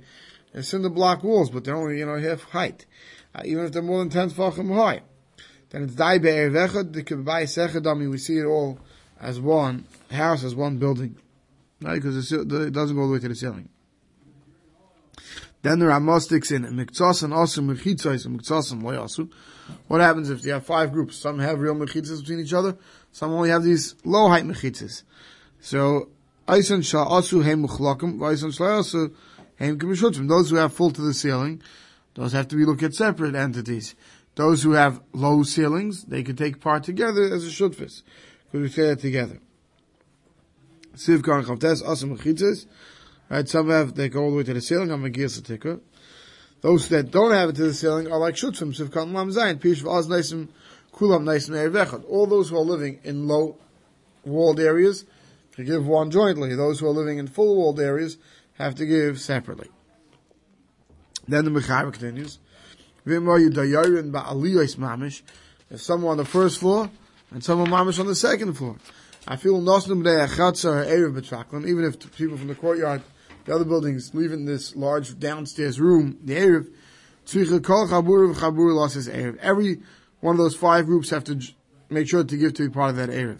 a 0.54 0.62
cinder 0.62 0.88
block 0.88 1.22
walls, 1.22 1.50
but 1.50 1.64
they're 1.64 1.76
only, 1.76 1.98
you 1.98 2.06
know, 2.06 2.18
half 2.18 2.42
height. 2.42 2.86
Uh, 3.34 3.42
even 3.44 3.64
if 3.64 3.72
they're 3.72 3.82
more 3.82 3.98
than 3.98 4.10
10 4.10 4.30
tefachim 4.30 4.74
high. 4.74 5.02
Then 5.70 5.84
it's 5.84 5.94
Dai 5.94 6.18
Be'erev 6.18 6.68
Echad, 6.68 6.92
the 6.92 7.04
Kebayis 7.04 7.68
Echad, 7.68 7.88
I 7.88 7.94
mean, 7.94 8.10
we 8.10 8.18
see 8.18 8.38
it 8.38 8.44
all 8.44 8.78
as 9.20 9.40
one 9.40 9.84
house, 10.10 10.42
as 10.42 10.54
one 10.54 10.78
building. 10.78 11.16
Right? 11.80 11.94
Because 11.94 12.32
it 12.32 12.48
doesn't 12.72 12.96
go 12.96 13.02
all 13.02 13.08
the 13.08 13.14
way 13.14 13.20
to 13.20 13.28
the 13.28 13.34
ceiling. 13.34 13.68
Then 15.62 15.78
there 15.78 15.90
are 15.90 16.00
Ramah 16.00 16.20
sticks 16.22 16.50
in 16.50 16.62
Miktsas 16.64 17.22
and 17.22 17.34
also 17.34 17.60
Mechitzas 17.60 18.24
and 18.24 18.36
and 18.36 18.82
Loyasu. 18.82 19.30
What 19.88 20.00
happens 20.00 20.30
if 20.30 20.44
you 20.44 20.52
have 20.52 20.64
five 20.64 20.90
groups? 20.90 21.16
Some 21.16 21.38
have 21.38 21.60
real 21.60 21.74
Mechitzas 21.74 22.20
between 22.20 22.40
each 22.40 22.54
other, 22.54 22.76
some 23.12 23.30
only 23.30 23.50
have 23.50 23.62
these 23.62 23.94
low 24.04 24.28
height 24.28 24.44
Mechitzas. 24.44 25.02
So, 25.60 26.08
Aisan 26.48 26.82
Shah 26.82 27.04
Asu 27.06 27.44
Heim 27.44 27.66
Muchlakim, 27.66 28.18
Aisan 28.18 28.56
Shah 28.56 28.80
Asu 28.80 29.14
Those 29.60 30.50
who 30.50 30.56
have 30.56 30.72
full 30.72 30.90
to 30.90 31.02
the 31.02 31.12
ceiling, 31.12 31.62
those 32.14 32.32
have 32.32 32.48
to 32.48 32.56
be 32.56 32.64
looked 32.64 32.82
at 32.82 32.94
separate 32.94 33.34
entities. 33.34 33.94
Those 34.34 34.62
who 34.62 34.72
have 34.72 35.02
low 35.12 35.42
ceilings, 35.42 36.04
they 36.04 36.22
can 36.22 36.34
take 36.34 36.60
part 36.60 36.82
together 36.84 37.24
as 37.24 37.44
a 37.46 37.50
shutfis. 37.50 38.02
Because 38.46 38.62
we 38.62 38.68
say 38.68 38.86
that 38.88 39.00
together. 39.00 39.38
Siv 40.94 41.20
Asam 41.22 42.16
Mechitzas. 42.16 42.66
Right, 43.28 43.46
some 43.48 43.68
have, 43.68 43.94
they 43.94 44.08
go 44.08 44.22
all 44.24 44.30
the 44.30 44.38
way 44.38 44.42
to 44.44 44.54
the 44.54 44.60
ceiling, 44.60 44.90
on 44.90 45.02
Megir 45.02 45.26
Satikra. 45.26 45.80
Those 46.62 46.88
that 46.88 47.10
don't 47.10 47.32
have 47.32 47.50
it 47.50 47.56
to 47.56 47.64
the 47.64 47.74
ceiling 47.74 48.10
are 48.10 48.18
like 48.18 48.34
Shutzim, 48.34 48.74
Siv 48.74 48.94
Lam 48.94 49.30
Zayin, 49.30 49.60
Pish 49.60 49.82
V'az 49.82 50.06
Naisim, 50.08 50.48
Kulam 50.92 51.22
Naisim. 51.24 52.04
All 52.08 52.26
those 52.26 52.48
who 52.48 52.56
are 52.56 52.64
living 52.64 52.98
in 53.04 53.28
low 53.28 53.56
walled 54.24 54.58
areas, 54.58 55.04
to 55.56 55.64
give 55.64 55.86
one 55.86 56.10
jointly. 56.10 56.54
Those 56.56 56.80
who 56.80 56.86
are 56.86 56.92
living 56.92 57.18
in 57.18 57.28
full 57.28 57.56
walled 57.56 57.78
areas 57.78 58.16
have 58.60 58.74
to 58.76 58.86
give 58.86 59.20
separately. 59.20 59.68
Then 61.26 61.44
the 61.44 61.50
Mechaber 61.50 61.92
continues. 61.92 62.38
If 65.70 65.80
someone 65.80 66.10
on 66.10 66.16
the 66.16 66.24
first 66.24 66.58
floor 66.58 66.90
and 67.30 67.42
someone 67.44 67.70
mamish 67.70 67.98
on 67.98 68.06
the 68.06 68.14
second 68.14 68.54
floor. 68.54 68.76
I 69.28 69.36
feel 69.36 69.60
nosnum 69.60 70.06
even 71.68 71.84
if 71.84 72.16
people 72.16 72.36
from 72.36 72.48
the 72.48 72.54
courtyard, 72.54 73.02
the 73.44 73.54
other 73.54 73.64
buildings, 73.64 74.10
leaving 74.14 74.44
this 74.44 74.74
large 74.76 75.18
downstairs 75.18 75.80
room, 75.80 76.18
the 76.24 76.34
erev. 76.34 76.68
Every 79.40 79.80
one 80.20 80.34
of 80.34 80.38
those 80.38 80.56
five 80.56 80.86
groups 80.86 81.10
have 81.10 81.24
to 81.24 81.40
make 81.88 82.08
sure 82.08 82.24
to 82.24 82.36
give 82.36 82.54
to 82.54 82.68
be 82.68 82.72
part 82.72 82.90
of 82.90 82.96
that 82.96 83.10
erev. 83.10 83.38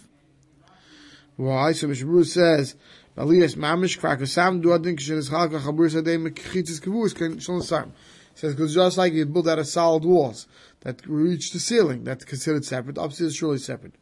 Why? 1.36 1.72
So 1.72 1.88
Mishabur 1.88 2.26
says, 2.26 2.76
Aliyas 3.20 3.54
mamish 3.54 3.98
krakasam 3.98 4.62
duadin 4.62 4.96
kishin 4.96 5.18
is 5.18 5.28
chalka 5.28 5.60
chabur 5.60 5.90
sadei 5.90 6.16
mechitzis 6.16 6.80
kavus 6.80 7.14
kan 7.14 7.38
shalom 7.38 7.92
says 8.34 8.54
because 8.54 8.74
just 8.74 8.96
like 8.96 9.12
you 9.12 9.26
build 9.26 9.46
out 9.46 9.58
of 9.58 9.66
solid 9.66 10.06
walls 10.06 10.46
that 10.80 11.06
reach 11.06 11.52
the 11.52 11.60
ceiling, 11.60 12.02
that's 12.02 12.24
considered 12.24 12.64
separate. 12.64 12.96
Upstairs 12.96 13.32
is 13.32 13.36
surely 13.36 13.58
separate. 13.58 13.92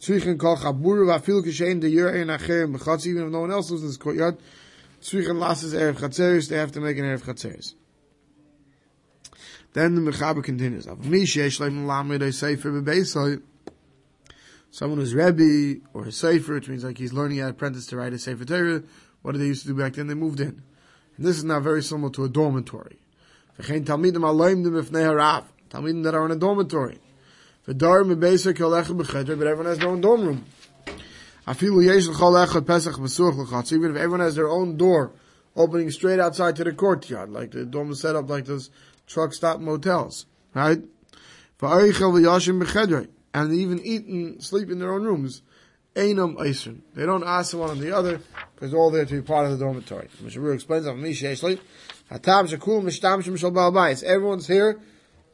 Tzrichen 0.00 0.40
kol 0.40 0.56
chabur 0.56 1.06
v'afilu 1.06 1.44
kishein 1.44 1.80
de 1.80 1.88
yer 1.88 2.08
ein 2.08 2.26
acher 2.26 2.66
mechatz, 2.66 3.06
even 3.06 3.26
if 3.26 3.30
no 3.30 3.38
one 3.38 3.52
else 3.52 3.70
lives 3.70 3.82
in 3.82 3.88
this 3.88 3.96
courtyard. 3.96 4.36
Tzrichen 5.00 5.38
lasses 5.38 5.72
erev 5.72 5.98
chatzeris, 5.98 6.48
they 6.48 6.56
have 6.56 6.72
to 6.72 6.80
make 6.80 6.98
an 6.98 7.04
erev 7.04 7.22
chatzeris. 7.22 7.74
Then 9.74 9.94
the 9.94 10.10
Mechaber 10.10 10.42
continues. 10.42 10.86
Someone 14.72 14.98
who's 15.00 15.14
Rebbe 15.14 15.80
or 15.92 16.06
a 16.06 16.12
Sefer, 16.12 16.54
which 16.54 16.66
means 16.66 16.82
like 16.82 16.96
he's 16.96 17.12
learning 17.12 17.40
an 17.40 17.48
apprentice 17.48 17.84
to 17.88 17.98
write 17.98 18.14
a 18.14 18.18
Sefer 18.18 18.46
Torah. 18.46 18.82
What 19.20 19.32
did 19.32 19.42
they 19.42 19.46
used 19.46 19.60
to 19.62 19.68
do 19.68 19.74
back 19.74 19.92
then? 19.92 20.06
They 20.06 20.14
moved 20.14 20.40
in. 20.40 20.62
And 21.16 21.26
this 21.26 21.36
is 21.36 21.44
now 21.44 21.60
very 21.60 21.82
similar 21.82 22.10
to 22.14 22.24
a 22.24 22.28
dormitory. 22.30 22.98
Talmidim 23.60 24.22
that 26.04 26.14
are 26.14 26.24
in 26.24 26.30
a 26.30 26.36
dormitory. 26.36 27.00
But 27.66 27.82
everyone 27.82 28.22
has 29.66 29.78
their 29.78 29.90
own 29.90 30.00
dorm 30.00 30.26
room. 30.26 30.46
Even 31.46 31.84
if 33.90 33.96
everyone 33.96 34.20
has 34.20 34.36
their 34.36 34.48
own 34.48 34.78
door 34.78 35.12
opening 35.54 35.90
straight 35.90 36.18
outside 36.18 36.56
to 36.56 36.64
the 36.64 36.72
courtyard, 36.72 37.28
like 37.28 37.50
the 37.50 37.66
dorm 37.66 37.90
is 37.90 38.00
set 38.00 38.16
up 38.16 38.30
like 38.30 38.46
those 38.46 38.70
truck 39.06 39.34
stop 39.34 39.60
motels, 39.60 40.24
right? 40.54 40.80
And 43.34 43.50
they 43.50 43.56
even 43.56 43.80
eat 43.84 44.06
and 44.06 44.42
sleep 44.42 44.70
in 44.70 44.78
their 44.78 44.92
own 44.92 45.04
rooms. 45.04 45.42
Einam 45.94 46.36
Eisrin. 46.36 46.80
They 46.94 47.04
don't 47.04 47.24
ask 47.24 47.54
one 47.56 47.70
on 47.70 47.78
the 47.78 47.94
other, 47.94 48.20
because 48.54 48.70
they're 48.70 48.80
all 48.80 48.90
there 48.90 49.04
to 49.04 49.14
be 49.14 49.20
part 49.20 49.44
of 49.46 49.58
the 49.58 49.64
dormitory. 49.64 50.08
Mishabur 50.22 50.54
explains, 50.54 50.86
that 50.86 50.92
for 50.92 50.98
me, 50.98 51.12
she's 51.12 51.40
sleep. 51.40 51.60
Everyone's 52.10 52.52
here 54.46 54.80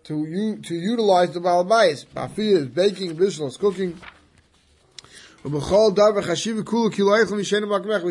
to 0.04 0.26
you 0.26 0.56
to 0.56 0.74
utilize 0.74 1.32
the 1.32 1.40
balabais. 1.40 2.06
Bafiyah 2.06 2.74
baking, 2.74 3.16
bishlos, 3.16 3.58
cooking. 3.58 4.00
We 5.44 5.60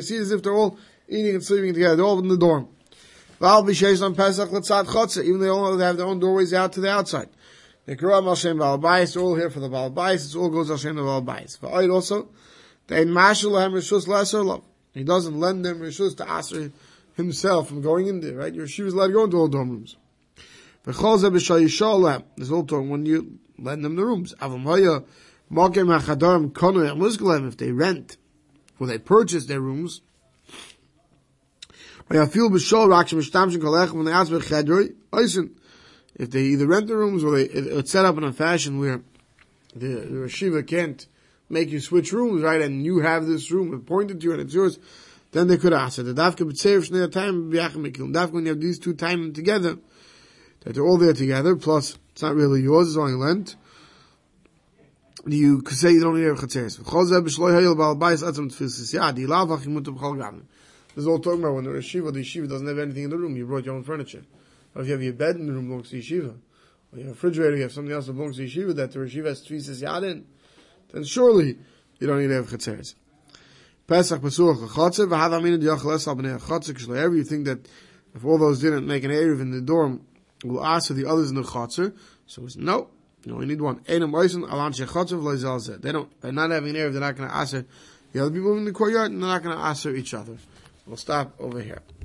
see 0.02 0.18
as 0.18 0.32
if 0.32 0.44
they're 0.44 0.54
all 0.54 0.78
eating 1.10 1.36
and 1.36 1.44
sleeping 1.44 1.74
together. 1.74 1.98
They're 1.98 2.06
all 2.06 2.20
in 2.20 2.30
the 2.30 2.38
dorm. 2.38 2.70
Even 3.40 3.66
they 5.40 5.50
all 5.50 5.78
have 5.78 5.98
their 5.98 6.06
own 6.06 6.20
doorways 6.20 6.54
out 6.54 6.72
to 6.74 6.82
the 6.82 6.90
outside. 6.90 7.30
The 7.88 7.96
Quran 7.96 8.28
Hashem 8.28 8.58
Balabais, 8.58 9.14
they're 9.14 9.24
all 9.24 9.36
here 9.36 9.50
for 9.50 9.62
the 9.62 9.70
Balabais, 9.70 10.30
it 10.30 10.38
all 10.38 10.50
goes 10.50 10.70
Hashem 10.70 10.96
the 10.98 11.02
Balabais. 11.02 11.58
For 11.58 11.70
Oid 11.70 11.92
also, 11.92 12.30
they 12.88 13.06
marshal 13.06 13.54
Lahem 13.54 13.72
Rishus 13.72 14.08
Lesser 14.08 14.44
Love. 14.44 14.64
He 14.94 15.04
doesn't 15.04 15.40
lend 15.40 15.64
them 15.64 15.80
rishus 15.80 16.18
to 16.18 16.26
aser 16.38 16.72
himself 17.14 17.68
from 17.68 17.82
going 17.82 18.08
in 18.08 18.20
there, 18.20 18.36
right? 18.36 18.54
Your 18.54 18.66
yeshiva 18.66 18.88
is 18.88 18.94
allowed 18.94 19.08
to 19.08 19.14
go 19.14 19.24
into 19.26 19.38
all 19.38 19.48
dorm 19.48 19.70
rooms. 19.70 19.96
There's 20.84 21.00
all 22.52 22.66
talking 22.66 22.90
when 22.90 23.06
you 23.06 23.40
lend 23.60 23.86
them 23.86 23.96
the 23.96 24.04
rooms. 24.04 24.34
If 27.48 27.58
they 27.58 27.72
rent, 27.72 28.18
or 28.80 28.88
they 28.88 28.98
purchase 28.98 29.46
their 29.46 29.62
rooms, 29.62 30.02
when 32.08 32.18
they 32.18 32.24
ask 34.12 34.32
if 36.18 36.32
they 36.32 36.42
either 36.42 36.66
rent 36.66 36.88
the 36.88 36.98
rooms 36.98 37.24
or 37.24 37.38
they, 37.38 37.44
it's 37.44 37.92
set 37.92 38.06
up 38.06 38.18
in 38.18 38.24
a 38.24 38.34
fashion 38.34 38.80
where 38.80 39.02
the, 39.76 39.88
the 39.88 40.18
Rashiva 40.18 40.66
can't 40.66 41.06
make 41.48 41.70
you 41.70 41.80
switch 41.80 42.12
rooms, 42.12 42.42
right? 42.42 42.62
And 42.62 42.84
you 42.84 43.00
have 43.00 43.28
this 43.28 43.52
room 43.52 43.74
appointed 43.74 44.20
to 44.22 44.26
you 44.26 44.34
and 44.34 44.42
it's 44.42 44.54
yours, 44.54 44.80
then 45.32 45.48
they 45.48 45.58
could 45.58 45.74
ask 45.74 46.00
it. 46.00 46.04
The 46.04 46.14
dafka 46.14 46.50
b'tzeir 46.50 46.90
shnei 46.90 47.12
time 47.12 47.52
b'yachim 47.52 47.94
Dafka 48.14 48.32
when 48.32 48.46
you 48.46 48.50
have 48.50 48.60
these 48.60 48.80
two 48.80 48.94
timing 48.96 49.34
together, 49.34 49.78
that 50.62 50.74
they're 50.74 50.84
all 50.84 50.98
there 50.98 51.14
together, 51.14 51.56
plus 51.56 51.98
it's 52.12 52.24
not 52.24 52.34
really 52.34 52.62
yours, 52.62 52.88
it's 52.88 52.98
only 52.98 53.14
lent. 53.14 53.56
You 55.28 55.62
could 55.62 55.78
say 55.78 55.92
you 55.92 56.02
don't 56.02 56.16
need 56.20 56.26
a 56.26 56.34
gavim. 56.34 56.52
This 60.96 61.04
is 61.04 61.08
all 61.08 61.20
talking 61.20 61.44
about 61.44 61.54
when 61.54 61.64
the 61.66 61.72
yeshiva, 61.72 62.12
the 62.12 62.22
yeshiva 62.22 62.50
doesn't 62.50 62.66
have 62.66 62.80
anything 62.80 63.04
in 63.04 63.10
the 63.12 63.18
room, 63.18 63.36
you 63.36 63.46
brought 63.46 63.66
your 63.66 63.76
own 63.76 63.84
furniture. 63.84 64.24
Or 64.78 64.82
if 64.82 64.88
you 64.88 64.94
have 64.94 65.02
your 65.02 65.14
bed 65.14 65.38
in 65.38 65.48
the 65.48 65.54
room 65.54 65.70
belongs 65.70 65.90
to 65.90 65.98
yeshiva, 65.98 66.36
or 66.94 67.00
you 67.00 67.00
have 67.00 67.08
a 67.08 67.10
refrigerator, 67.14 67.56
you 67.56 67.64
have 67.64 67.72
something 67.72 67.92
else 67.92 68.06
that 68.06 68.14
belongs 68.14 68.38
to 68.38 68.44
yeshiva 68.46 68.76
that 68.76 68.92
the 68.92 69.00
yeshiva 69.00 69.26
has 69.26 69.44
tfisis 69.44 69.82
yad 69.82 70.04
in, 70.04 70.24
then 70.94 71.04
surely 71.04 71.58
you 72.00 72.06
don't 72.06 72.20
need 72.20 72.28
to 72.28 72.36
have 72.36 72.48
chatzeres. 72.48 72.94
Pesach 73.88 74.22
Pesuach 74.22 74.68
Chotzer, 74.68 75.08
v'hav 75.08 75.32
aminu 75.32 75.60
diachal 75.60 75.96
esal 75.96 76.16
b'nei 76.16 76.40
Chotzer, 76.40 76.76
k'shle'ever, 76.76 77.18
you 77.18 77.24
think 77.24 77.46
that 77.46 77.68
if 78.14 78.24
all 78.24 78.38
those 78.38 78.62
didn't 78.62 78.86
make 78.86 79.04
an 79.04 79.10
Erev 79.10 79.42
in 79.42 79.50
the 79.50 79.62
dorm, 79.62 80.06
we'll 80.44 80.64
ask 80.64 80.90
for 80.90 80.94
the 80.94 81.08
others 81.08 81.32
in 81.32 81.36
the 81.38 81.42
Chotzer, 81.42 81.96
so 82.28 82.46
it's 82.46 82.56
no, 82.56 82.92
you 83.26 83.34
only 83.34 83.48
need 83.48 83.62
one. 83.62 83.80
Einam 83.86 84.12
oisen 84.12 84.48
alan 84.48 84.74
shechotzer 84.74 85.20
v'loizalzeh. 85.20 85.82
They 85.82 85.92
don't, 85.92 86.22
by 86.22 86.30
not 86.30 86.52
having 86.52 86.70
an 86.70 86.76
Erev, 86.76 86.92
they're 86.92 87.02
not 87.02 87.16
going 87.16 87.30
to 87.30 87.36
ask 87.36 87.54
the 88.12 88.22
other 88.22 88.30
people 88.30 88.56
in 88.60 88.66
the 88.66 88.74
courtyard, 88.74 89.10
and 89.10 89.24
they're 89.24 89.28
not 89.28 89.42
going 89.42 89.58
to 89.58 89.64
ask 89.64 89.88
each 89.88 90.14
other. 90.14 90.38
We'll 90.86 90.98
stop 90.98 91.34
over 91.40 91.62
here. 91.62 91.82